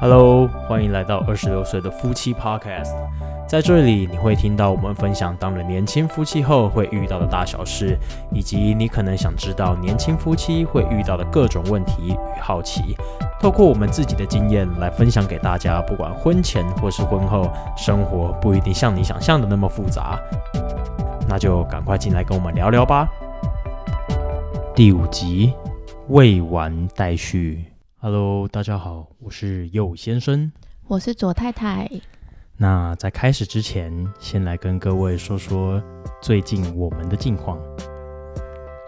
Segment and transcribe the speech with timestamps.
[0.00, 2.94] Hello，欢迎来到二十六岁的夫妻 Podcast。
[3.48, 7.98] 在这里，你会听到我们分享当了年轻夫妻后会遇到的大小事，
[8.30, 12.96] 以及你可能想知道年轻夫妻会遇到的各种问题与好奇。
[13.40, 20.16] 透过我们自己的经验来分享给大家，不管婚前或是婚后，生活不一定像你想象的那么复杂。
[21.28, 23.08] 那就赶快进来跟我们聊聊吧。
[24.74, 25.52] 第五集
[26.08, 27.64] 未完待续。
[27.98, 30.52] Hello，大家好，我是右先生。
[30.86, 31.90] 我是左太太。
[32.56, 35.82] 那在开始之前，先来跟各位说说
[36.22, 37.58] 最近我们的近况。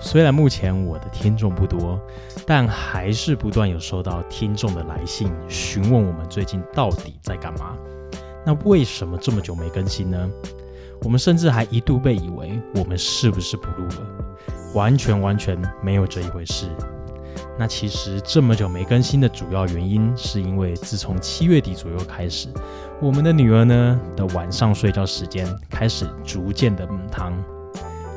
[0.00, 2.00] 虽然目前我的听众不多，
[2.46, 7.76] 但还是不断有收到听众的来信，询问我们最近到底在干嘛。
[8.46, 10.30] 那为什么这么久没更新呢？
[11.02, 14.06] 我们甚至还一度被以为我们是不是不录了？
[14.74, 16.66] 完全完全没有这一回事。
[17.58, 22.48] 那其实这么久没更新的主要原因，是因为自从七月底左右开始，
[23.00, 27.32] 我们的女儿呢的晚上睡觉时间开始逐渐的母汤，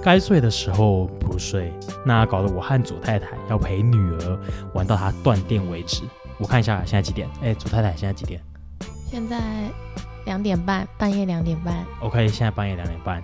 [0.04, 1.74] 该睡的时候不睡，
[2.06, 4.40] 那搞得我和左太太要陪女儿
[4.74, 6.04] 玩到她断电为止。
[6.38, 7.30] 我看一下现在几点？
[7.42, 8.42] 哎，左太太现在几点？
[9.10, 9.40] 现在
[10.26, 11.86] 两点半，半夜两点半。
[12.02, 13.24] OK，现在半夜两点半，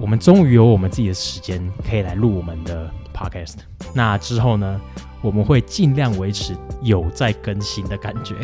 [0.00, 3.56] 我们终于有我们自己的时间可以来录我们的 Podcast。
[3.94, 4.80] 那之后呢，
[5.22, 8.34] 我们会尽量维持有在更新的感觉，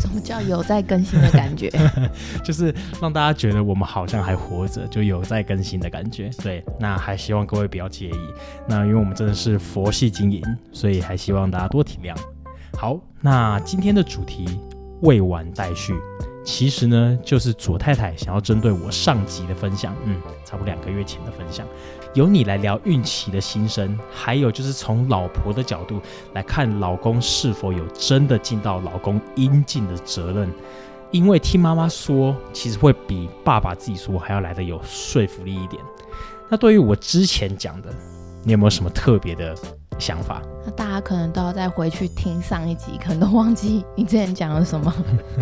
[0.00, 1.70] 什么叫有在更新的感觉？
[2.44, 6.30] 就是让大家觉得我们好像还活着，就有在更新的感觉。
[6.42, 8.34] 对，那还希望各位不要介意。
[8.68, 10.42] 那因为我们真的是佛系经营，
[10.72, 12.14] 所以还希望大家多体谅。
[12.78, 14.46] 好，那今天的主题
[15.00, 15.94] 未完待续。
[16.44, 21.66] 其实呢，就是左太太想要针对我上集的分享，嗯，差不多两个月前的分享，
[22.14, 26.00] 由你来聊孕期的心声，还有就是从老婆的角度
[26.34, 30.50] 来看老公是否有真的尽到老公应尽的责任。
[31.12, 35.82] 因为听妈妈说，其实会比爸爸自己说还要来的有说服力一点。
[36.48, 37.94] 那对于我之前讲的，
[38.42, 39.54] 你有没有什么特别的
[39.98, 40.42] 想法？
[40.64, 44.94] 那大家可能都要再回去听上一集，可能都忘记你之前讲了什么。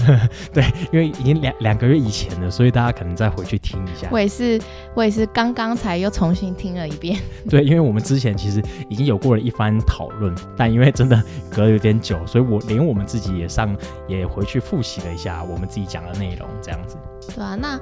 [0.53, 4.09] 对，因为已经两两个月以前了，所以大家可能再回去听一下。
[4.11, 4.59] 我也是，
[4.95, 7.21] 我也是刚刚才又重新听了一遍。
[7.51, 13.77] 对，因为我们之前其实已经有过了一番讨论，但因为真的隔了有点久，所以我连我们自己也上
[14.09, 16.97] 也回去复习了一下我们自己讲的内容，这样子。
[17.35, 17.79] 对啊，那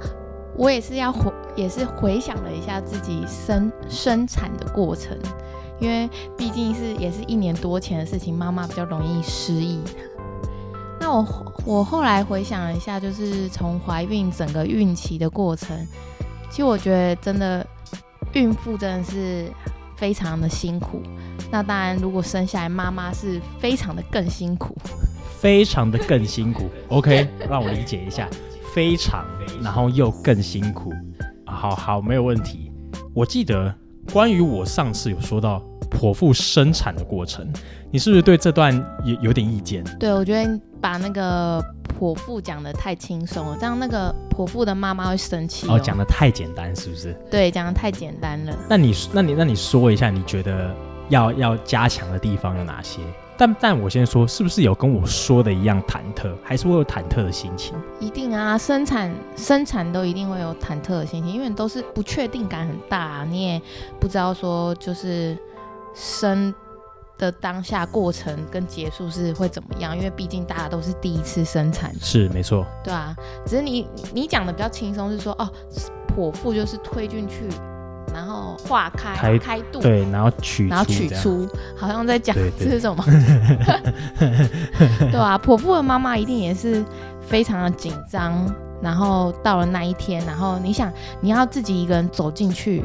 [0.57, 5.17] 我也是要回，也是回想了一下自己生生产的过程，
[5.81, 9.81] 因为毕竟是也是一年多前的事情，妈妈比较容易失忆。
[11.01, 15.77] 那我我后来回想了一下，就是从怀孕整个孕期的过程，
[16.51, 17.67] 其实我觉得真的
[18.35, 19.47] 孕妇真的是
[19.97, 21.01] 非常的辛苦。
[21.51, 24.77] 那当然，如果生下来妈妈是非常的更辛苦。
[25.39, 26.69] 非常的更辛苦。
[26.89, 28.29] OK，让我理解一下，
[28.75, 29.25] 非常，
[29.63, 30.93] 然后又更辛苦。
[31.47, 32.73] 好好，没有问题。
[33.15, 33.73] 我记得
[34.13, 37.47] 关于我上次有说到剖腹生产的过程，
[37.91, 38.75] 你是不是对这段
[39.05, 39.85] 有有点意见？
[39.99, 41.63] 对，我觉得把那个
[41.99, 47.15] 剖腹讲的太轻松了，这样那个剖腹的妈妈会生气哦，讲的太简单，是不是？
[47.31, 48.57] 对，讲的太简单了。
[48.69, 50.75] 那你那你那你说一下，你觉得
[51.11, 53.01] 要要加强的地方有哪些？
[53.39, 57.73] 但但我先说，是不是有跟我说的一样忐忑，还是会有忐忑的心情？
[58.01, 63.63] 一定啊，生产生产都一定会有忐忑的心情，因为都是不确定感很大、啊，你也
[64.01, 65.39] 不知道说就是
[65.95, 66.53] 生
[67.17, 73.15] 的当下过程跟结束是会怎么样，因为毕竟大家都是第一次生产，是没错，对啊。
[73.47, 75.49] 只是你你讲的比较轻松，是说哦，
[76.09, 77.49] 剖腹就是推进去，
[78.19, 83.05] 然后化开开开肚，对，然后取然后取出，好像在讲这是什么？
[84.99, 86.85] 对啊，剖腹的妈妈一定也是
[87.21, 88.45] 非常的紧张，
[88.83, 92.83] 然后到了那一天，然后你想你要自己一个人走进去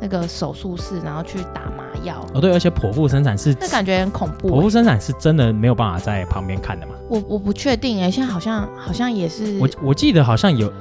[0.00, 4.70] 那个手术室，然后去打麻药，哦对，而且剖腹生产是那感觉很恐怖剖腹欸。
[4.70, 6.94] 生产是真的没有办法在旁边看的嘛？
[7.08, 10.72] 我我不确定哎，现在好像好像也是我我记得好像有，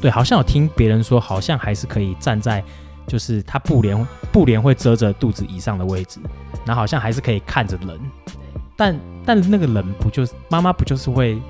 [0.00, 2.62] 对，好像有听别人说，好像还是可以站在，
[3.08, 6.20] 就是它布帘布帘会遮着肚子以上的位置，
[6.64, 7.98] 然后好像还是可以看着人，
[8.76, 11.40] 但但那个人不就是妈妈不就是会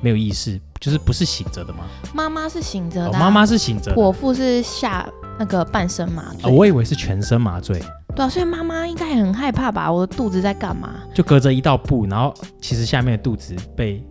[0.00, 1.80] 没有意识，就是不是醒着的吗？
[2.14, 5.08] 妈妈是醒着的妈妈是醒着的，剖腹是下
[5.38, 7.82] 那个半身麻醉，哦我以为是全身麻醉，
[8.14, 9.90] 对啊，所以妈妈应该也很害怕吧？
[9.90, 10.94] 我的肚子在干嘛？
[11.14, 14.04] 就隔着一道布，然后其实下面的肚子被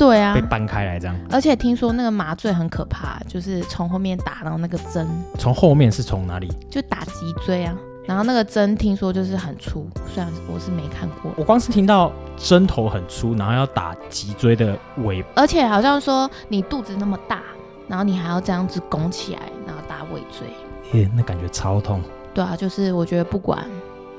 [0.00, 1.14] 对啊被，搬开来这样。
[1.30, 5.06] 而且听说那个麻醉很可怕，就是从后面打到那个针，
[5.38, 6.50] 从后面是从哪里？
[6.70, 7.76] 就打脊椎啊。
[8.06, 14.74] 然后那个针听说就是很粗，虽然我是没看过，我光是听到针头很粗，然后要打脊椎的
[15.04, 17.42] 尾，而且好像说你肚子那么大，
[17.86, 20.98] 然后你还要这样子拱起来，然后打尾椎。
[20.98, 22.00] 耶，那感觉超痛。
[22.32, 23.64] 对啊，就是我觉得不管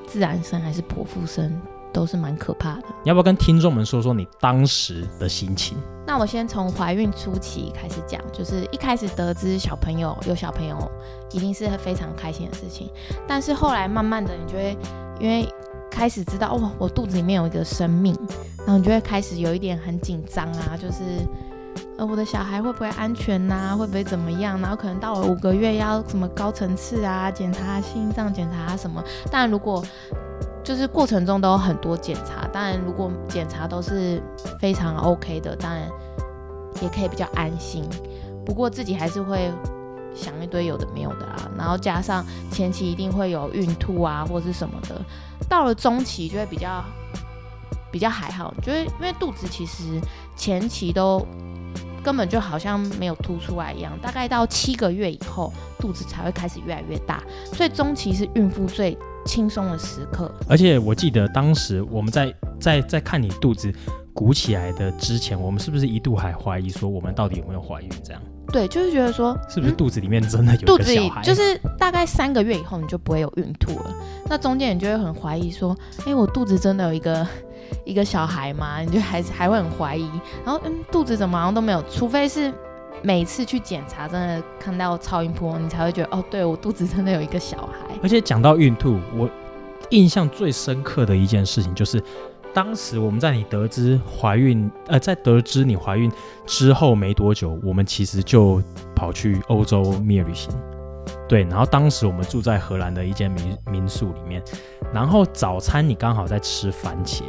[0.06, 1.52] 自然生还是剖腹生，
[1.92, 2.84] 都是蛮可怕的。
[3.02, 5.76] 你要不要跟听众们说说你当时的心情？
[6.06, 10.76] 那我先从怀孕初期开始讲，就是一开始得知小朋友有小朋友，
[11.30, 12.90] 一定是非常开心的事情。
[13.26, 14.76] 但是后来慢慢的，你就会
[15.20, 15.48] 因为
[15.90, 18.16] 开始知道哦，我肚子里面有一个生命，
[18.58, 21.02] 然后你就会开始有一点很紧张啊，就是
[21.96, 24.60] 呃我的小孩会不会安全呐、会不会怎么样？
[24.60, 29.02] 然后可能到了五个月要什么高层次啊，检查心脏，检查什么。
[29.30, 29.84] 但如果
[30.64, 34.22] 就是过程中都有很多检查，当然如果检查都是
[34.60, 35.88] 非常 OK 的，当然
[36.80, 37.84] 也可以比较安心。
[38.44, 39.50] 不过自己还是会
[40.14, 45.00] 想一堆有的没有的啦，然后加上前期一定会有孕吐啊或是什么的，
[45.48, 46.84] 到了中期就会比较
[47.90, 50.00] 比较还好，就是因为肚子其实
[50.36, 51.24] 前期都
[52.02, 57.22] 根本就好像没有凸出来一样，大概到七个月以后肚子才会开始越来越大，
[57.52, 60.32] 所以中期是孕妇最轻松的时刻。
[60.48, 63.72] 而且我记得当时我们在在在看你肚子
[64.12, 67.88] 鼓起来的之前，我们是不是一度还怀疑说我们到底有没有怀孕？
[68.04, 68.22] 这样
[68.52, 71.22] 对，就是觉得说是不是肚子里面真的有肚子里一个小孩？
[71.22, 73.94] 就是大概三个月以后你就不会有孕吐了，
[74.28, 77.26] 那中间你就会很怀疑说，哎、我肚子真的有一个
[77.86, 78.80] 一个小孩吗？
[78.80, 80.10] 你就还是还会很怀疑，
[80.44, 82.52] 然后嗯，肚子怎么好像都没有，除非是
[83.02, 87.94] 每次去检查真的看到超音波，你才会觉得哦，对我肚子真的有一个小孩。
[88.02, 89.28] 而且讲到孕吐，我
[89.90, 92.02] 印象最深刻的一件事情就是，
[92.54, 96.10] 当时我们在你得知怀孕，呃，在得知你怀孕
[96.46, 98.62] 之后没多久，我们其实就
[98.94, 100.54] 跑去欧洲蜜月旅行。
[101.28, 104.42] 对，然后当时我们住在荷兰的一间民民宿里面，
[104.92, 107.22] 然后早餐你刚好在吃番茄，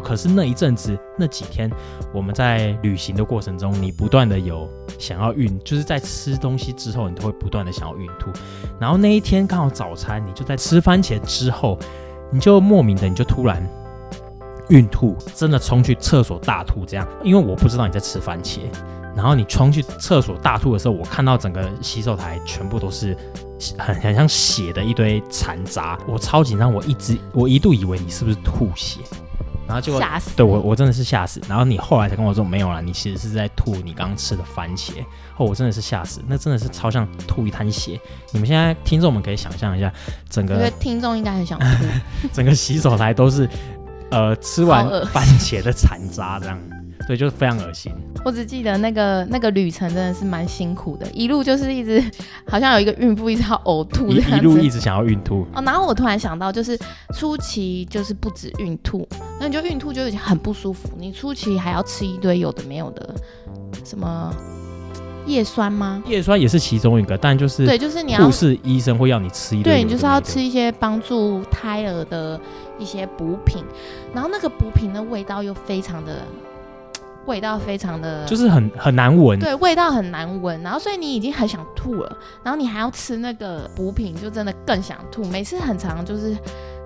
[0.00, 1.70] 可是那一阵子那几天
[2.12, 4.68] 我们在旅行的过程中，你不断的有
[4.98, 8.30] 想要孕，就是在吃东西之后，你都会不断的想要孕吐。
[8.80, 11.78] 然后那一天刚好早餐，你就在吃番茄之后，
[12.32, 13.62] 你就莫名的你就突然
[14.68, 18.60] 孕吐，真的冲去厕所大吐这样，因为我不知道你在吃番茄，
[19.16, 23.16] 然后你冲去厕所大吐的时候，我看到整个洗手台全部都是
[23.76, 29.00] 很很像血的一堆残渣，我超紧张，我一直我一度以为你是不是吐血，
[29.70, 30.30] 然后结果吓死！
[30.34, 31.40] 对我，我真的是吓死。
[31.48, 34.94] 然后你后来才跟我说没有啦，你其实是在吐你刚刚吃的番茄。
[35.36, 38.00] 哦，我真的是吓死，那真的是超像吐一滩血。
[38.32, 39.92] 你们现在听众们可以想象一下，
[40.28, 41.66] 整个听众应该很想吐。
[42.34, 43.48] 整个洗手台都是
[44.10, 46.58] 呃吃完番茄的残渣，这样，
[47.06, 47.92] 对，就是非常恶心。
[48.24, 52.02] 我只记得那个那个旅程真的是蛮辛苦的，一路就是一直
[52.46, 56.78] 好像有一个孕妇一直要呕吐一路一直想要孕吐，哦，然后我突然想到，就是
[57.14, 59.08] 初期就是不止孕吐，
[59.40, 63.14] 那你就孕吐就已经很不舒服，你初期还要吃一堆有的没有的，
[63.84, 64.32] 什么
[65.26, 66.02] 叶酸吗？
[66.06, 72.38] 叶酸也是其中一个，但就是对，就是你要护士医生会要你吃一堆对你就是要吃一些帮助胎儿的
[72.78, 73.64] 一些补品，
[74.12, 76.22] 然后那个补品的味道又非常的，
[77.30, 79.38] 味道非常的，就是很很难闻。
[79.38, 85.24] 对，味道很难闻，然后所以你已经很想吐了，然后你还要吃那个补品，就真的更想吐。
[85.26, 86.36] 每次很长就是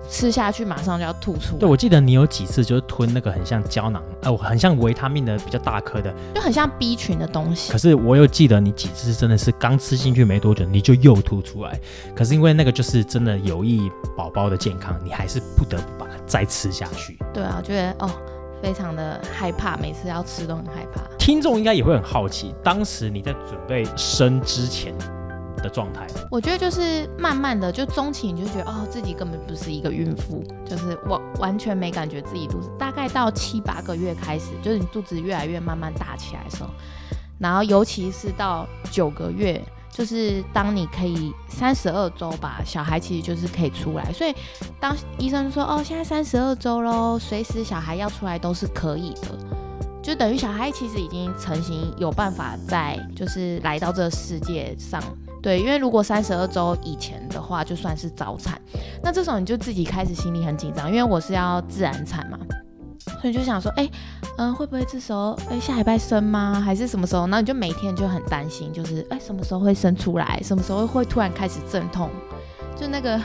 [0.07, 7.77] 吃下去马上就要吐出对，来，我记得你有几次就是吞那个很像胶囊，呃，很像维他命的比较大颗的，就很像 B 群的东西可。
[7.79, 11.79] 是我又记得你几次真的是刚吃进去没多久你就又吐出来，
[12.15, 17.17] 可是因为那个就是真的有益宝宝的健康，你还是不得不把它再吃下去。
[17.33, 18.11] 对啊，我觉得哦，
[18.61, 21.01] 非常的害怕，每次要吃都很害怕。
[21.17, 24.93] 听众应该也会很好奇，当时你在准备生之前
[25.57, 26.05] 的状态。
[26.29, 32.69] 我觉得就是慢慢的，就中期你就觉得哦，自己根本不是一个孕妇，就是我完全没感觉自己肚子。
[32.77, 36.69] 大概到七八个月开始，就是你肚子越来越慢慢大起来的时候，
[37.39, 39.61] 然后尤其是到九个月，
[39.97, 44.11] 就是当你可以三十二周吧，小孩其实就是可以出来。
[44.11, 44.35] 所以
[44.77, 49.29] 当医生说哦，现在三十二周喽，随时小孩要出来都是可以的。
[50.03, 55.01] 就等于小孩其实已经成型，有办法在就是来到这个世界上
[55.41, 58.59] 对，因为如果三十二周以前的话，就算是早产，
[59.01, 62.37] 那这时候你就自己开始心里很紧张，因为我是要自然产嘛，
[63.21, 63.89] 所以就想说，哎、
[64.37, 66.59] 嗯、会不会这时候，哎、下礼拜生吗？
[66.59, 67.23] 还是什么时候？
[67.27, 70.39] 然后你就每天就很担心，就是，哎、什么时候会生出来？
[70.43, 72.09] 什么时候会突然开始阵痛？
[72.75, 73.21] 就那个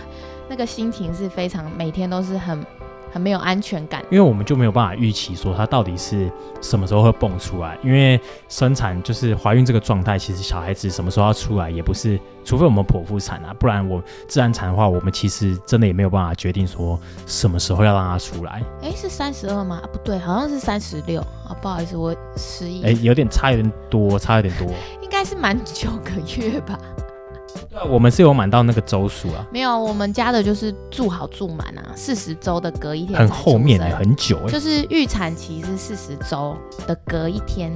[0.48, 2.64] 那个心情是非常每天都是很
[3.12, 4.02] 很没有安全感。
[4.10, 18.62] 因为我们就没有办法预期说它到底是什么时候会蹦出来，因为生产就是怀孕这个状态，其实小孩子什么时候要出来也不是，除非我们剖腹产啊，不然我自然产的话，我们其实真的也没有办法决定说什么时候要让它出来。
[18.82, 19.80] 哎，是三十二吗？
[19.82, 22.82] 啊，不对，好像是三十六啊，不好意思，我失忆。
[22.82, 24.66] 哎，有点差，有点多，差有点多，
[25.02, 26.78] 应该是满九个月吧。
[27.68, 29.46] 对，我们是有满到那个周数啊。
[29.52, 33.18] 没有，我们家的就是住好住满啊，四十周的隔一天。
[33.18, 34.50] 很后面哎，很久哎。
[34.50, 37.72] 就是预产期是四十周的隔一天，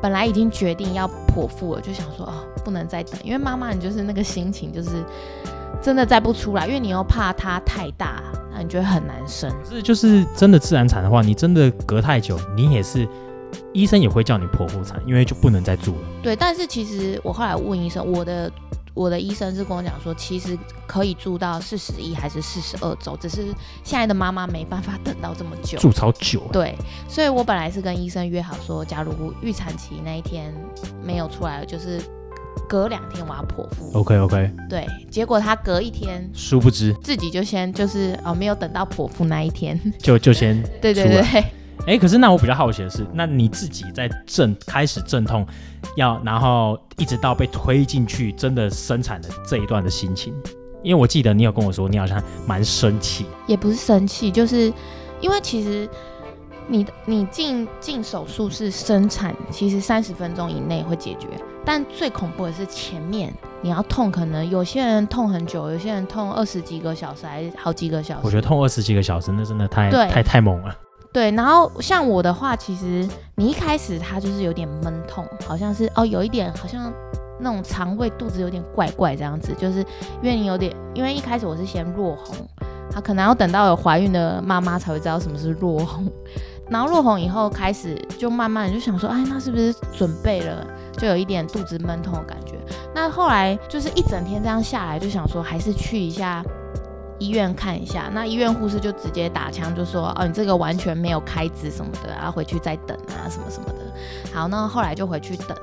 [0.00, 2.32] 本来已经决定要剖腹了，就想说哦，
[2.64, 4.90] 不能再等，因为妈妈你就是那个心情就是
[5.82, 9.50] 真的再不出来，因为你又怕它太大，那你觉得很难生。
[9.68, 13.06] 是，就是真的自然产的话，你真的隔太久，你也是
[13.72, 16.08] 医生也会叫你剖腹产，因为就不能再住了。
[16.22, 18.50] 对，但是其实我后来问医生，我的。
[18.94, 23.46] 我的医生是跟我讲说，其实可以住到四十一还是四十二周，只是
[23.82, 26.48] 现在的妈妈没办法等到这么久，住超久。
[26.52, 26.76] 对，
[27.08, 30.54] 所以我本来是跟医生约好说，假如预产期那一天
[31.02, 32.00] 没有出来，就是
[32.68, 33.90] 隔两天我要剖腹。
[33.98, 34.50] OK OK。
[34.70, 41.44] 对，结果他隔一天，殊不知自己就先就是哦，没有等到剖腹那一天，就就先对 对对。
[41.86, 45.46] 哎，可是那我比较好奇的是，那你自己在阵开始阵痛，
[45.96, 50.34] 要然后一直到被推进去真的生产的这一段的心情，
[50.82, 54.72] 因为我记得你有跟我说，你好像蛮生气，也不是生气，就是
[55.20, 55.86] 因为其实
[56.68, 61.28] 你你进进手术室生产，其实三十分钟以内会解决，
[61.66, 68.20] 但最恐怖的是前面你要痛，可能有些人痛很久，有些人痛二十几个小时，还是好几个小时。
[68.22, 70.74] 我觉得痛二十几个小时，那真的太太太猛了。
[71.14, 76.92] 对，然后像我的话，其实你一开始它就是有点闷痛，好像是哦，有一点好像
[77.38, 79.78] 那种肠胃肚子有点怪怪这样子，就是
[80.20, 82.36] 因为你有点，因为一开始我是先落红，
[82.90, 86.04] 他可能要等到有怀孕的妈妈才会知道什么是落红，
[86.68, 90.66] 然后落红以后开始就慢慢就想说，哎，那是不是准备了，
[90.98, 92.58] 就有一点肚子闷痛的感觉？
[92.92, 96.44] 那后来就是一整天这样下来，就想说还是去一下。
[97.24, 104.34] 医院看一下，那医院护士就直接打枪，就说哦，你这个完全没有开支什么的，然后回去再等啊，什么什么的。
[104.34, 105.56] 好，那后来就回去等，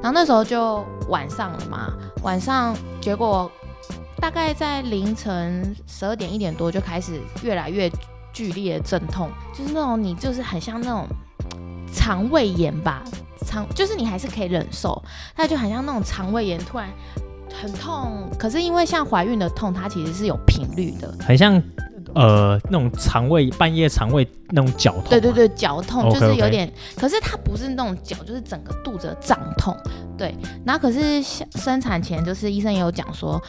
[0.00, 1.92] 然后那时候就晚上了嘛，
[2.22, 3.50] 晚上结果
[4.16, 7.90] 大概在凌晨十二点一点多就开始越来越
[8.32, 11.06] 剧烈的阵痛，就是那种你就是很像那种
[11.92, 13.02] 肠胃炎吧，
[13.44, 15.02] 肠就是你还是可以忍受，
[15.36, 16.88] 但就很像那种肠胃炎突然。
[17.60, 21.62] 很痛，可是因为像怀孕的痛，它其实是有频率的，很像
[22.14, 25.04] 呃那种肠胃半夜肠胃那种绞痛。
[25.10, 29.76] 对对对，绞痛就是有点，可是它不是那种绞，就是整个肚子胀痛。
[30.18, 33.40] 对，然后可是生产前就是医生也有讲说，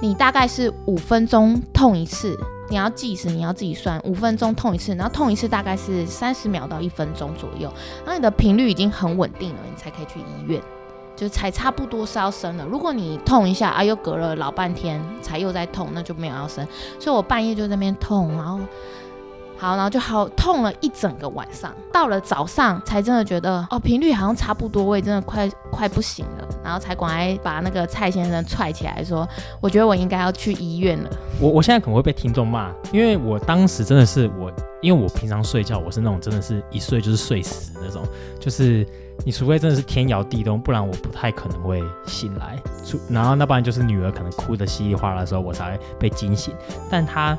[0.00, 7.72] 你大概是五分钟痛一次，你要计时，你要自己算五分钟痛一次，然后痛一次大概是三十秒到一分钟左右，
[8.04, 10.60] 然后你的频率已经很稳定了，你才可以去医院。
[11.16, 12.64] 就才差不多是要生了。
[12.64, 16.66] 如果你痛一下啊，又隔了老半天才又在痛，那就没有要生。
[16.98, 18.58] 所以我半夜就在那边痛，然后
[19.56, 21.72] 好，然后就好痛了一整个晚上。
[21.92, 26.48] 到了早上才真的觉得哦，频率好像差不多，我也真的快快不行了。
[26.64, 29.26] 然后才赶快把那个蔡先生踹起来，说
[29.60, 31.10] 我觉得我应该要去医院了。
[31.40, 34.52] 我我现在可能会被听众骂，因为我当时真的是我，
[34.82, 38.02] 因为我平常睡觉我是那种真的是一睡就是睡死那种，
[38.40, 38.84] 就是。
[39.24, 42.60] 你除非真的是天摇地动，不然我不太可能会醒来。
[42.84, 46.54] 出然后那不然就是女儿可能哭的稀里哗啦的时候，我才会被惊醒。
[46.90, 47.38] 但他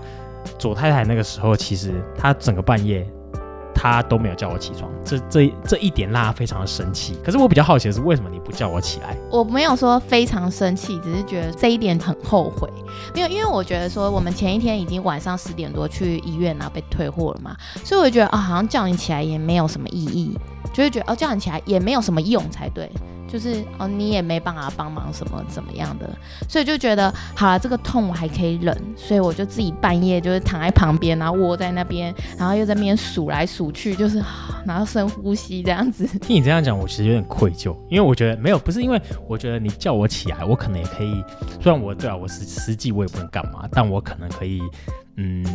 [0.58, 3.08] 左太太那个时候，其实她整个半夜
[3.92, 7.16] 他都没有叫我起床，这这这一点让他非常的生气。
[7.24, 9.16] 可是我比较好奇的是，为什么你不叫我起来？
[9.32, 12.70] 我没有说非常生气，只是觉得这一点很后悔。
[13.14, 20.38] 没有，因为我觉得说我们前一天已经晚上十点多去医院然后被退货了嘛，所以我就觉得啊，好像叫你起来也没有什么意义。
[20.74, 22.92] 就会觉得哦，叫你起来也没有什么用才对，
[23.36, 26.10] 就是哦，你也没办法帮忙什么怎么样的，
[26.48, 34.24] 所以就觉得好了，这个痛我还可以忍，所以我就自己半夜就是躺在旁边，然后窝在那边，然后又在那边数来数去，就是
[34.66, 36.08] 然后深呼吸这样子。
[36.20, 41.22] 听 你这样讲，我其实有点愧疚，因为我觉得没有，不是因为我觉得你叫我起来，我可能也可以，
[41.62, 44.62] 虽然我对啊，我实实际我也不能干嘛，但我可能可以，
[45.18, 45.46] 嗯，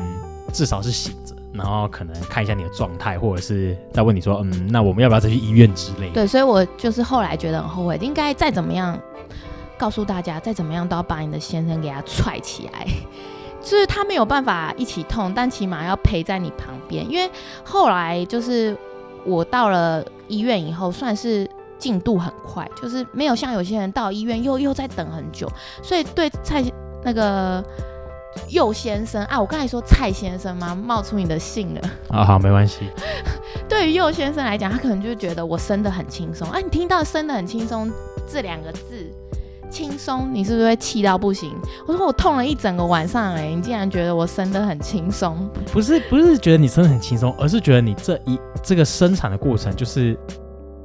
[0.53, 1.35] 至少是醒着。
[1.53, 6.09] 然后可能看一下你的状态，或者是再问你说，嗯，那我们要不要再去医院之类？
[6.11, 8.97] 对，所以我就是后来觉得很后悔，应该再怎么样
[9.77, 12.87] 告诉大家，再怎么样都要把你的先生给他踹起来，
[13.61, 17.05] 就是他没有办法一起痛，但起码要陪在你旁边。
[17.11, 17.29] 因为
[17.65, 18.77] 后来就是
[19.25, 25.51] 我到了医院以后，算是进度很快，就是没有像有些人到医院又又在等很久，
[25.83, 26.65] 所以对蔡
[27.03, 27.65] 那个。
[28.49, 30.75] 右先生啊，我刚才说蔡先生吗？
[30.75, 31.81] 冒出你的姓了。
[32.09, 32.89] 啊，好，没关系。
[33.69, 36.49] 对于右先生来讲，他可能就觉得我生的很轻松。
[36.51, 37.91] 哎、你听到“生的很轻松”
[38.31, 39.11] 这两个字，
[39.71, 41.53] 轻松，你是不是会气到不行？
[41.87, 45.49] 我说我痛了一整个晚上、哎，你竟然觉得我生的很轻松？
[45.73, 50.19] 不是不是觉得你生的很轻松，而是觉得你这一这个生产的过程就是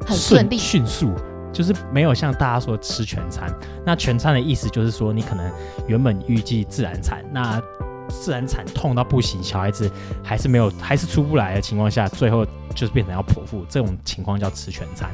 [0.05, 1.11] 很顺利迅速，
[1.55, 3.49] 就是没有像大家说吃全餐。
[3.85, 5.49] 那全餐的意思就是说，你可能
[5.87, 7.61] 原本预计自然产，那
[8.09, 9.89] 自然产痛到不行，小孩子
[10.21, 12.45] 还是没有还是出不来的情况下，最后
[12.75, 15.09] 就是变成要剖腹，这种情况叫吃全餐。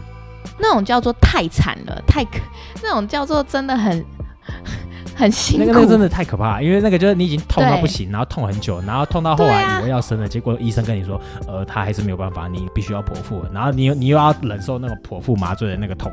[0.58, 2.40] 那种叫做太惨了，太可，
[2.82, 4.04] 那种叫做真的很
[5.16, 5.66] 很辛苦。
[5.66, 16.12] 那个那个真的太可怕了，因为那个就是你已经痛到不行，然后痛很久，然后痛到后来以为要生了，结果医生跟你说，呃，他还是没有办法，你必须要剖腹，然后你又你又要忍受那个剖腹麻醉的那个痛。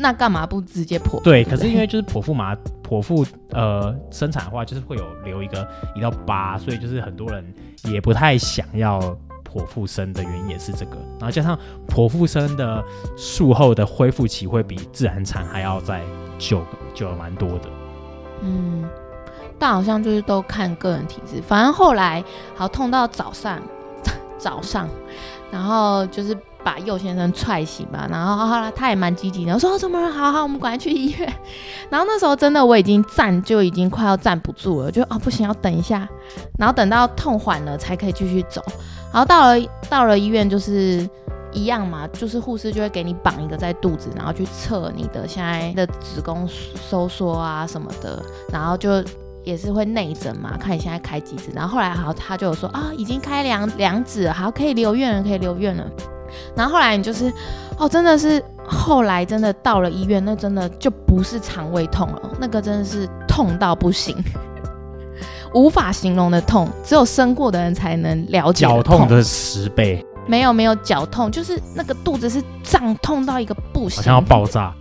[0.00, 1.20] 那干嘛不直接剖？
[1.22, 2.56] 对，可是因为就是剖腹麻
[2.88, 7.44] 剖腹呃生产的话，就是会有留一个一道疤，所以就是很多人
[7.82, 9.00] 也不太想要
[9.44, 10.96] 剖腹生的原因也是这个。
[11.18, 12.82] 然后加上剖腹生的
[13.16, 16.00] 术后的恢复期会比自然产还要再
[16.38, 16.62] 久
[16.94, 17.68] 久了蛮多的。
[18.42, 18.88] 嗯，
[19.58, 21.42] 但好像就是都看个人体质。
[21.42, 22.22] 反正后来
[22.54, 23.60] 好痛到早上，
[24.38, 24.88] 早上，
[25.50, 28.06] 然后就是把右先生踹醒吧。
[28.10, 30.10] 然后后来他也蛮积极的，我说、怎么？
[30.10, 31.32] 好好，我们赶快去医院。
[31.90, 36.08] 然后那时候真的我已经站就已经快要站不住了，就哦不行，要等一下。
[36.58, 38.62] 然后等到痛缓了才可以继续走。
[39.12, 41.08] 然后到了到了医院就是。
[41.50, 48.22] 一样嘛，就是护士就会给你绑一个在肚子，然后去测你的现在的子宫收缩啊什么的，
[48.52, 49.02] 然后就
[49.44, 51.50] 也是会内诊嘛，看你现在开几指。
[51.54, 55.90] 然后后来好，他就有说啊，已经开两两指，好，可以留院了，可以留院了。
[56.56, 57.32] 然后后来你就是，
[57.78, 64.16] 哦，真的是后来真的到了医院，那真的就不是肠胃痛了，那个真的是痛到不行，
[65.54, 74.72] 无法形容的痛，只有生过的人才能了解绞痛的十倍，没有没有绞痛，就是那个肚子是胀痛到一个不行，好像要爆炸。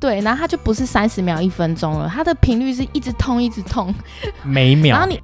[0.00, 3.92] 对，然后它就不是三十秒一分钟了，它的频率是一直痛一直痛。
[4.44, 4.96] 每秒。
[4.96, 5.20] 然后你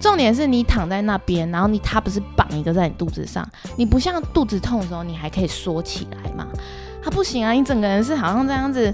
[0.00, 6.46] 重点是你躺在那边，然后你它不是绑一个在你肚子上，你不像肚子痛的时候你还可以缩起来嘛，
[7.02, 8.92] 它不行啊，你整个人是好像这样子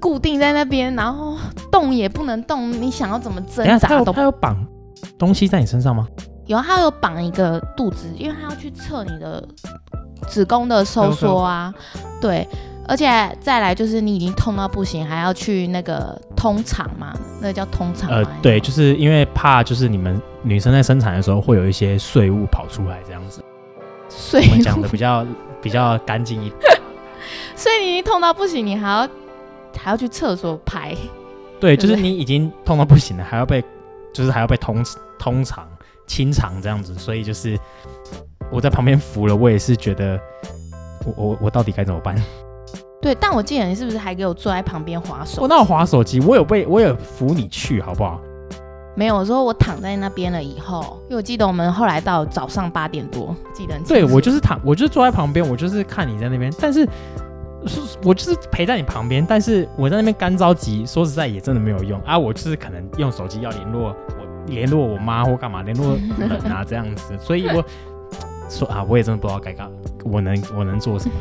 [0.00, 1.36] 固定在那边，然后
[1.70, 4.56] 动也不能动，你想要怎么挣等下他有扎都他有绑
[5.18, 6.08] 东西在你身上吗？
[6.46, 9.42] 有，它有绑一个肚子，因为它要去测你的
[10.28, 11.72] 子宫的收缩啊，
[12.20, 12.46] 对，
[12.86, 13.06] 而且
[13.40, 23.42] 再来就是你已经痛到不行，还要去那个通肠嘛，那个叫通肠呃，对，就是因为怕就是你们女生在生产的时候会有一些碎物跑出来这样子，
[24.08, 25.26] 所以我们讲的比较
[25.62, 26.60] 比较干净一点。
[27.56, 29.08] 所以你已经痛到不行，你还要
[29.78, 30.94] 还要去厕所排，
[31.58, 31.76] 对？
[31.76, 33.64] 就是你已经痛到不行了，还要被
[34.12, 34.84] 就是还要被通
[35.18, 35.66] 通肠
[36.06, 37.58] 清肠这样子，所以就是
[38.52, 40.20] 我在旁边扶了，我也是觉得
[41.06, 42.14] 我我我到底该怎么办？
[43.04, 45.42] 对，但我记得你是不是还给我坐在旁边划手？
[45.42, 48.18] 我那有划手机，我有被我有扶你去，好不好？
[48.96, 56.88] 没有，我说我躺在那边了以后，因为我记得我们后来到早上八点多，记得很对我就是躺，我就是坐在旁边，我就是看你在那边，但是
[57.66, 62.18] 是我就是陪在你旁边，但是我在那边干着急，说实在也真的没有用啊。
[62.18, 63.96] 我就是可能用手机要联络我
[64.46, 67.62] 联络我妈或干嘛，联络人啊 这样子，所以我
[68.48, 69.70] 说啊，我也真的不知道该干，
[70.04, 71.14] 我能我能做什么。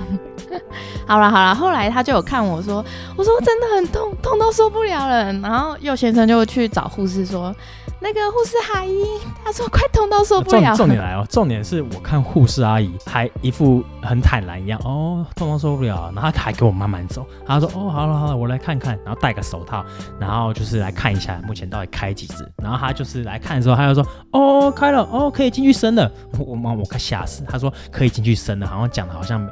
[1.08, 2.84] 好了好了，后来他就有看我说，
[3.18, 5.34] 我说真的很痛，痛到受不了了。
[5.34, 7.54] 然后右先生就去找护士说，
[8.00, 9.04] 那个护士阿姨，
[9.44, 10.76] 他说快痛到受不重了。
[10.76, 19.84] 重点来哦，重点是我看护士阿姨还一副很坦然一样，哦，痛到受不了，然后她还给我慢慢走，她说哦，好了好了，我来看看，然后戴个手套，
[20.20, 29.46] 然后就是来看一下目前到底开几指，然后她就是来看的时候，她就说哦开了，哦可以进去生了，我我妈我快吓死，她说可以进去生了，好像讲的好像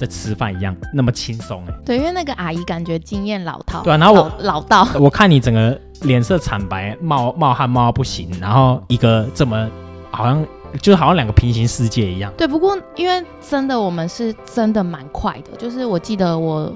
[0.00, 9.68] 在吃饭一样那么轻松哎，对，因为那个阿姨感觉经验老套，对啊然后我老老道，我看你整个脸色惨白，冒冒汗冒到不行，然后一个这么
[10.10, 10.42] 好像
[10.80, 12.32] 就好像两个平行世界一样。
[12.38, 16.74] 对，不过因为真的我们是真的蛮快的，就是我记得我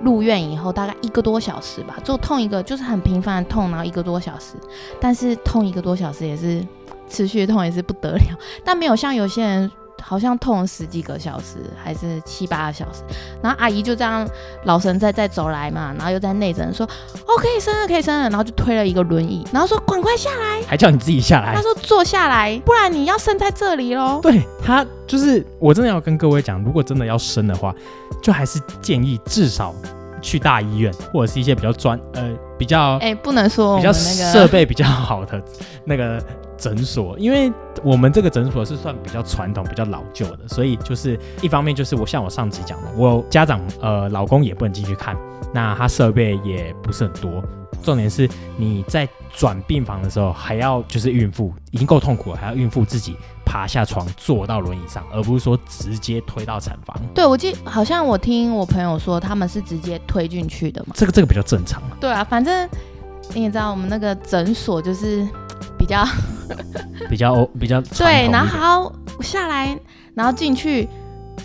[0.00, 4.54] 入院以后大概一个多小时吧，就痛一个就是很频繁的痛，然后一个多小时，
[4.98, 6.66] 但是痛一个多小时也是
[7.08, 9.70] 持续痛也是不得了，但没有像有些人。
[10.02, 13.02] 好像痛了十几个小时，还是七八个小时，
[13.42, 14.28] 然后阿姨就这样
[14.64, 21.62] 老神在在走来嘛，然后又在内诊说，哦可以生了可以生了，然后就推了一个轮椅，然后说赶快下来，还叫你自己下来他。
[21.62, 24.18] 说坐下来，不然你要生在这里喽。
[24.20, 27.72] 对他就是，我真的要跟各位讲，如果真的要生的话，
[28.20, 29.72] 就还是建议至少
[30.20, 32.22] 去大医院或者是一些比较专呃
[32.58, 35.42] 比比较哎、不能说比较设备比较好的
[35.84, 36.22] 那个
[36.62, 45.16] 诊所，因为我们这个诊所是算比较传统、比较老旧的，所以就是一方面就是我像我上集讲的，我家长呃老公也不能进去看，
[45.52, 47.42] 那他设备也不是很多。
[47.82, 56.96] 重点是你在转病房的时候，还要就是孕妇已经够痛苦了，还要孕妇自己爬下床坐到轮椅上，而不是说直接推到产房。
[57.12, 60.92] 对，我记好像我听我朋友说他们是直接推进去的嘛。
[60.94, 61.82] 这个这个比较正常。
[61.98, 62.68] 对啊，反正
[63.34, 65.26] 你也知道我们那个诊所就是
[65.82, 66.06] 比较
[67.10, 69.76] 比较 比较对，然后好下来，
[70.14, 70.88] 然后进去，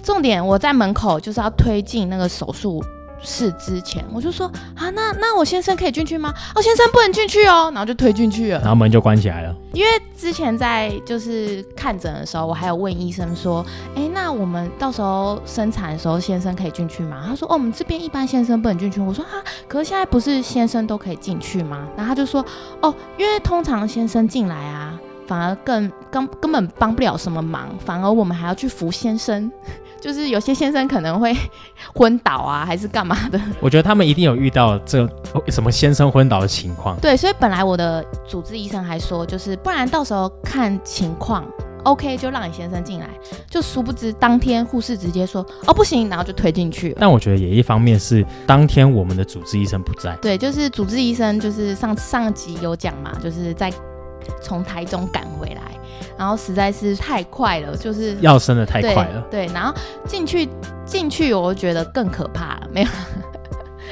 [0.04, 2.84] 重点我在门口就是要推进那个手术
[3.22, 6.34] 室之前，我就说啊，那那我先生可以进去吗？
[6.56, 8.60] 哦，先生不能进去哦，然后就推进去了。
[8.60, 9.56] 然后门就关起来了。
[9.74, 17.24] 因为之前在就是看诊的时候，我还有问医生说，哎，那我们到时候生产的时候，先生可以进去吗？
[17.28, 19.00] 他说，哦，我们这边一般先生不能进去。
[19.00, 21.88] 我说，啊，可是现在不是先生都可以进去吗？
[21.96, 22.44] 然后他就说，
[22.82, 29.52] 哦，因为通常先生进来啊，反而更根根本帮不了什么忙，反而我们还要去扶先生，
[30.02, 31.36] 就是有些先生可能会
[31.94, 33.40] 昏倒啊，还是干嘛的。
[33.60, 36.98] 我觉得他们一定有遇到这哦什么先生昏倒的情况。
[37.00, 41.46] 对，所以本来我的主治医生还说，就是不然到时候看情况
[41.84, 43.08] ，OK 就让你先生进来。
[43.50, 46.98] 就殊不知当天护士直接说，哦不行，然后就推进去了。
[47.00, 53.72] 但我觉得也一方面是当天我们的主治医生不在，对，就是主治医生，就是上上集有讲嘛，就是在
[54.42, 55.62] 从台中赶回来，
[56.18, 59.74] 然后实在是太快了，就是要升的太快了，对，然后
[60.06, 60.48] 进去
[60.86, 62.90] 进去，我觉得更可怕了，没有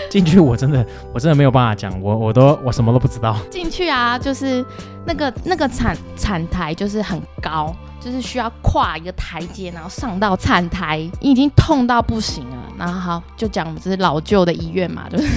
[0.10, 3.38] 进去我真的我真的没有办法讲，我我都我什么都不知道。
[3.50, 4.64] 进去啊，就是
[5.06, 12.58] 那个那个产产台就是很高，就是需要跨一个台阶，然后上到产台，已经痛到不行了。
[12.78, 15.28] 然后好，就讲我们这是老旧的医院嘛，就是，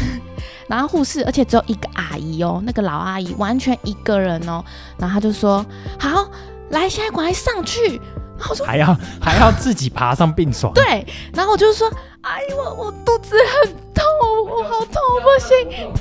[0.68, 4.64] 然后护士，而且只有一个阿姨哦，那个老阿姨完全一个人哦，
[4.98, 5.64] 然后她就说
[5.98, 6.30] 好，
[6.70, 8.00] 来，现在赶快上去。
[8.38, 11.04] 然后我说还要还要自己爬上病床，对，
[11.34, 14.04] 然后我就说，阿姨，我我肚子很痛，
[14.46, 15.92] 我好痛，不行。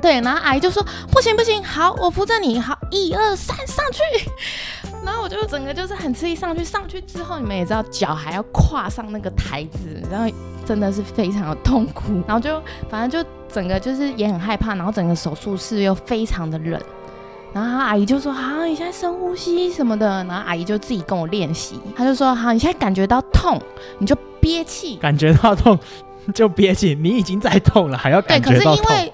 [0.00, 4.00] 对，然后阿姨就说不行不行，好，我扶着你，好，一二三，上去。
[5.04, 10.30] 然后我就整个就是很吃力上去，上去之后你们也知道，脚还要跨上那个台子，然后
[10.64, 12.22] 真的是非常的痛苦。
[12.26, 16.80] 然后就反正就整个就是也很害怕，然后整个手术室又非常的冷。
[17.52, 23.60] 然后阿姨就说：“好，你现在深呼吸什么的。”然后阿姨就自己跟我练习，她就说：“好，你现在感觉到痛，
[23.98, 24.96] 你就憋气。
[24.98, 25.76] 感觉到痛
[26.32, 28.76] 就憋气，你已经在痛了，还要感觉到痛。
[28.76, 29.12] 因为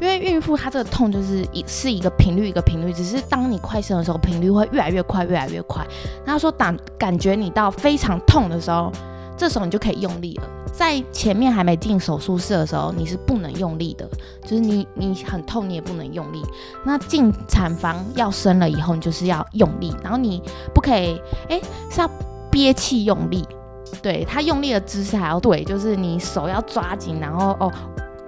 [0.00, 5.86] 因为孕妇她这个痛就是一是一个频率一个频率，只是当你快生的时候，频率会越来越快，越来越快。
[6.24, 8.90] 然后说感感觉你到非常痛的时候，
[9.36, 10.44] 这时候你就可以用力了。
[10.72, 14.08] 在前面还没进手术室的时候，你是不能用力的，
[14.42, 16.42] 就是你你很痛，你也不能用力。
[16.82, 20.42] 那进产房要生了以后，你就是要用力，然后你
[20.74, 22.10] 不可以，哎，是要
[22.50, 23.46] 憋气用力。
[24.00, 27.70] 对他用力的姿势还要对，就是你手要抓紧，然后哦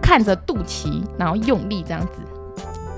[0.05, 2.21] 看着肚脐，然后用力这样子。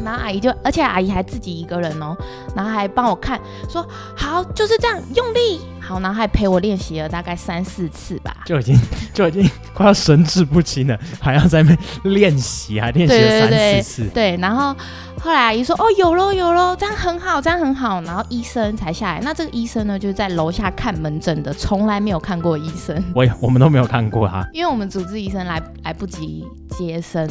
[0.04, 2.16] 然后阿姨就，而且阿姨还自己一个人哦，
[2.54, 8.36] 然后还帮我看，说好就是这样用力，好，然后还陪我练习了大概三四次吧。
[8.44, 8.78] 就已经
[9.14, 14.08] 就已经 快要神志不清了，还要在那边练习，还练习了三四次。
[14.14, 14.74] 对，然后
[15.20, 18.00] 后来阿姨说，哦有喽有喽，这样很好，这样很好。
[18.02, 23.02] 然后医生才下来，那这个医生呢，就是在楼下看门诊的，从来没有看过医生。
[23.14, 27.28] 我也我们都没有看过他，因为我们主治医生来来不及接生，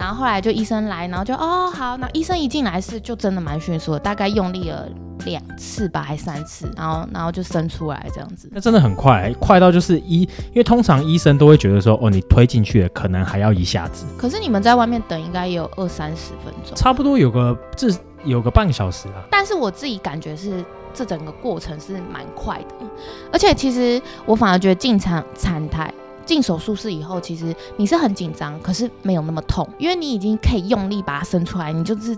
[0.00, 4.88] 然后后来就医生来，然后就哦好，那医生一进来是就真的蛮迅速的，大概用力了
[5.26, 8.48] 两次吧，还三次，然后然后就生出来这样子。
[8.50, 19.20] 那真的很快，快到就是医，因为通常医生都会觉得说，哦，你推进去了，可能还要一下子，可是你们在外面等应该也有二三十分钟，差不多有个至有个半个小时啊。
[19.30, 22.86] 但是我自己感觉是这整个过程是蛮快的，
[23.30, 25.92] 而且其实我反而觉得进产产台。
[26.30, 32.16] 进手术室以后，其实你是很紧张，可是没有那么痛，因为你已经可以用力把它伸出来，你就是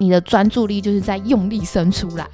[0.00, 2.26] 你的专注力就是在用力伸出来，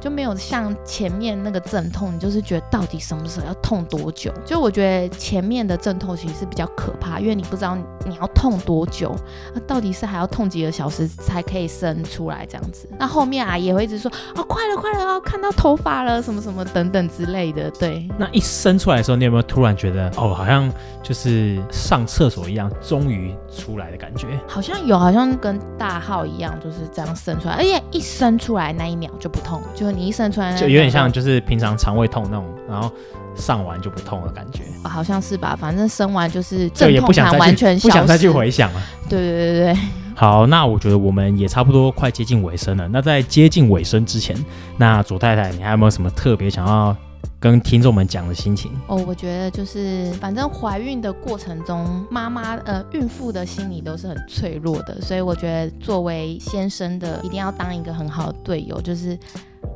[0.00, 4.32] 就没有像前面那个阵痛，你就是觉得到底什么时候要痛多久？
[4.44, 7.76] 就我觉得前面的阵痛其实是比较可怕，因为你不知道
[8.06, 9.16] 你要痛多久，
[9.52, 12.88] 那到底是还要痛几个小时才可以生出来这样子？
[13.00, 18.08] 那后面啊也会一直说哦，快了快了哦，看到头发了什么什么等等之类的，对。
[18.16, 24.38] 那一生出来的时候，你有没有突然觉得，哦，好像就是上厕所一样，终于出来的感觉？
[24.46, 32.90] 好像有，好像跟大号一样，就是这样生出来，而且一生出来那一秒就不痛，就是你一生出来就有点像就是平常肠胃痛那种，然后
[33.34, 37.88] 上完就不痛的感觉，哦好像是吧，反正生完就是就也阵痛不想完全消失。
[37.88, 38.82] 不想再去回想了。
[39.08, 39.78] 对对对对对，
[40.14, 42.86] 好，那我觉得我们也差不多快接近尾声了。
[42.88, 44.36] 那在接近尾声之前，
[44.76, 46.94] 那左太太，你还有没有什么特别想要
[47.40, 48.72] 跟听众们讲的心情？
[48.86, 59.18] 哦，我觉得就是，反正怀孕的过程中，妈妈呃孕妇的心理都是很脆弱的，所以我觉得作为先生的，一定要当一个很好的队友，就是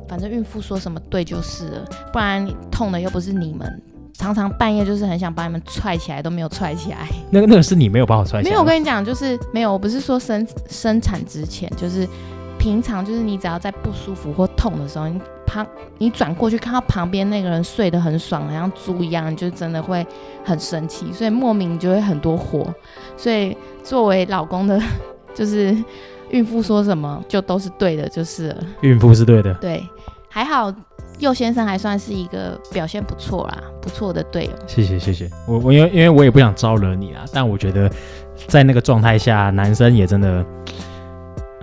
[0.07, 3.81] 反正孕妇说什么对就是了，不然痛的又不是你们。
[4.15, 7.09] 常常半夜就是很想把你们踹起来，都没有踹起来。
[7.31, 12.07] 那个那个是你没有办法踹起来，没有，我跟你讲，就是没有，我不是说生生产之前，就是
[12.63, 20.07] 平常，就是你只要在不舒服或痛的时候，你旁你转过去看到旁边那个人睡得很爽，好像猪一样，你就真的会
[20.45, 22.73] 很生气，所以莫名就会很多火。
[23.17, 24.81] 所以作为老公的，
[25.35, 25.75] 就是
[26.29, 28.63] 孕妇说什么就都是对的，就是了。
[28.79, 29.53] 孕妇是对的。
[29.55, 29.85] 对，
[30.29, 30.73] 还好
[31.19, 34.51] 佑先生还算是一个表现不错啦，不错的队友。
[34.67, 37.91] 谢谢谢谢，我我因为因为我也不想招惹你啊，但我觉得
[38.47, 40.45] 在那个状态下，男生也真的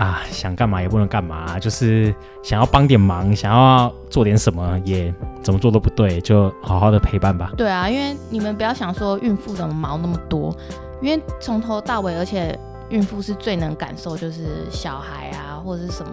[0.00, 7.52] 啊想干嘛也不能干嘛，就是想要帮点忙，想要做点什么也怎么做都不对，就好好的陪伴吧。
[7.54, 10.56] 对啊，因为你们不要想说孕妇怎么毛那么多，
[11.02, 12.58] 因为从头到尾，而且
[12.88, 16.10] 孕妇是最能感受就是小孩啊或者是什么，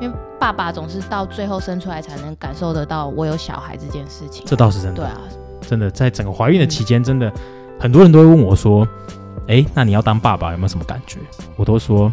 [0.00, 4.44] 因为爸爸总是到最后生出来才能感受得到我有小孩这件事情。
[4.44, 5.20] 这倒是真的，对啊，
[5.60, 7.32] 真的在整个怀孕的期间，真的
[7.78, 8.84] 很多人都会问我说
[9.46, 11.20] ：“诶，那你要当爸爸有没有什么感觉？”
[11.54, 12.12] 我都说，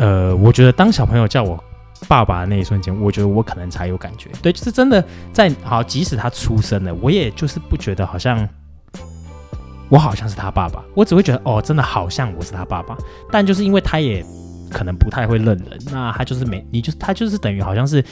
[0.00, 1.62] 呃，我觉得当小朋友叫我
[2.08, 4.30] 爸爸的那一瞬间，我觉得我可能才有感觉。
[4.42, 8.48] 对，就是真的在好，即使他出生了，我也就是不觉得好像
[9.90, 12.96] 我好像是他爸爸，我只会觉得哦，真的好像我是他爸爸。
[13.30, 14.24] 但就是因为他也
[14.70, 18.02] 可能不太会认人，那他就是没，你就他就是等于好像是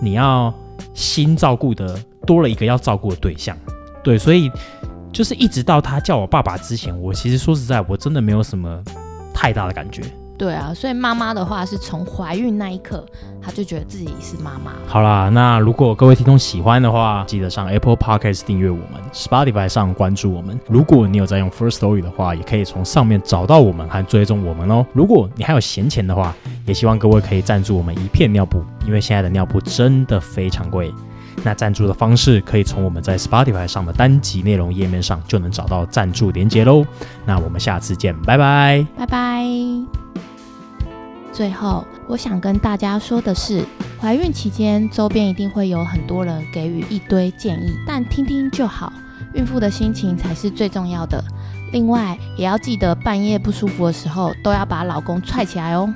[0.00, 0.52] 你要
[0.94, 3.56] 新照顾的多了一个要照顾的对象，
[4.02, 4.50] 对，所以
[5.12, 8.82] 就是一直到他叫我爸爸之前，我其实说实在，我真的没有什么
[9.32, 10.02] 太大的感觉。
[10.38, 13.06] 对啊，所以妈妈的话是从怀孕那一刻，
[13.40, 14.72] 她就觉得自己是妈妈。
[14.86, 20.58] 好啦，那如果各位听众喜欢的话，记得上 Apple Podcast 订阅我们，Spotify 上关注我们。
[20.68, 24.84] 如果你有在用 First Story 的话，也可以从上面找到我们和追踪我们哦。
[24.92, 26.34] 如果你还有闲钱的话，
[26.66, 30.92] 也希望各位可以赞助我们一片尿布，因为现在的尿布真的非常贵。
[31.44, 36.84] 那赞助的方式可以从我们在 Spotify 上的单集内容页面上就能找到赞助连接喽。
[37.24, 38.84] 那我们下次见，拜拜。
[38.98, 40.25] 拜拜。
[41.36, 43.62] 最后，我想跟大家说的是，
[44.00, 48.90] 怀孕期间周边一定会有很多人给予一堆建议，但听听就好，
[49.34, 51.22] 孕妇的心情才是最重要的。
[51.72, 55.92] 另外，也要记得半夜不舒服的时候，都要把老公踹起来哦。